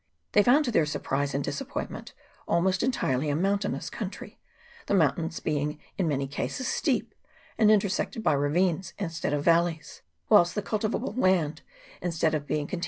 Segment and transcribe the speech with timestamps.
[0.31, 2.13] They found to their surprise and disappointment
[2.47, 4.39] almost entirely a moun tainous country,
[4.87, 7.13] the mountains being in many cases steep
[7.55, 11.61] and intersected by ravines instead of valleys; whilst the cultivable land,
[12.01, 12.79] instead of being conti CHAP.